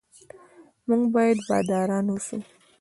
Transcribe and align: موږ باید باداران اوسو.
موږ 0.87 1.01
باید 1.15 1.37
باداران 1.49 2.05
اوسو. 2.11 2.37